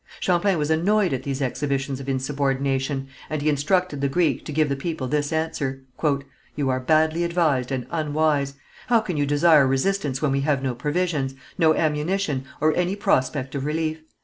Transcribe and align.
Champlain 0.19 0.57
was 0.57 0.71
annoyed 0.71 1.13
at 1.13 1.21
these 1.21 1.43
exhibitions 1.43 1.99
of 1.99 2.09
insubordination, 2.09 3.07
and 3.29 3.39
he 3.43 3.49
instructed 3.49 4.01
the 4.01 4.09
Greek 4.09 4.43
to 4.45 4.51
give 4.51 4.67
the 4.67 4.75
people 4.75 5.07
this 5.07 5.31
answer: 5.31 5.83
"You 6.55 6.69
are 6.71 6.79
badly 6.79 7.23
advised 7.23 7.71
and 7.71 7.85
unwise. 7.91 8.55
How 8.87 9.01
can 9.01 9.15
you 9.15 9.27
desire 9.27 9.67
resistance 9.67 10.19
when 10.19 10.31
we 10.31 10.41
have 10.41 10.63
no 10.63 10.73
provisions, 10.73 11.35
no 11.59 11.75
ammunition, 11.75 12.45
or 12.59 12.75
any 12.75 12.95
prospect 12.95 13.53
of 13.53 13.63
relief? 13.63 13.99